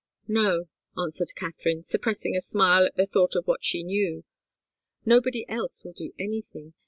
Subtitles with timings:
[0.27, 4.23] "No," answered Katharine, suppressing a smile at the thought of what she knew,
[5.05, 6.73] "nobody else will do anything.